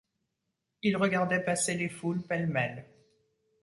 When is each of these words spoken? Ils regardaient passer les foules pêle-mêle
Ils 0.81 0.97
regardaient 0.97 1.43
passer 1.43 1.75
les 1.75 1.87
foules 1.87 2.23
pêle-mêle 2.23 2.87